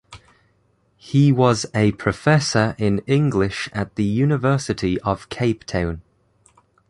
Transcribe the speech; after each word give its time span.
He 0.97 1.31
was 1.31 1.67
a 1.75 1.91
professor 1.91 2.73
in 2.79 3.03
English 3.05 3.69
at 3.71 3.93
the 3.97 4.03
University 4.03 4.99
of 5.01 5.29
Cape 5.29 5.63
Town. 5.63 6.01